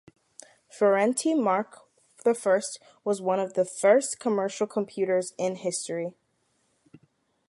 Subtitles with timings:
[0.75, 1.77] Ferranti Mark
[2.25, 2.59] I
[3.03, 6.15] was one of the first commercial computers in history.